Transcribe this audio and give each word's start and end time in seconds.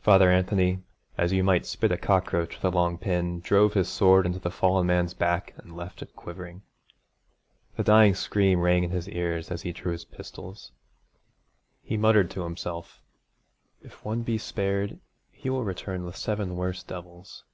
Father 0.00 0.30
Anthony, 0.30 0.82
as 1.18 1.30
you 1.34 1.44
might 1.44 1.66
spit 1.66 1.92
a 1.92 1.98
cockroach 1.98 2.54
with 2.54 2.64
a 2.64 2.74
long 2.74 2.96
pin, 2.96 3.40
drove 3.40 3.74
his 3.74 3.86
sword 3.86 4.24
in 4.24 4.32
the 4.32 4.50
fallen 4.50 4.86
man's 4.86 5.12
back 5.12 5.52
and 5.58 5.76
left 5.76 6.00
it 6.00 6.16
quivering. 6.16 6.62
The 7.76 7.82
dying 7.84 8.14
scream 8.14 8.60
rang 8.60 8.82
in 8.82 8.92
his 8.92 9.10
ears 9.10 9.50
as 9.50 9.60
he 9.60 9.72
drew 9.72 9.92
his 9.92 10.06
pistols. 10.06 10.72
He 11.82 11.98
muttered 11.98 12.30
to 12.30 12.44
himself: 12.44 13.02
'If 13.82 14.02
one 14.06 14.22
be 14.22 14.38
spared 14.38 15.00
he 15.30 15.50
win 15.50 15.64
return 15.64 16.06
with 16.06 16.16
seven 16.16 16.56
worse 16.56 16.82
devils. 16.82 17.44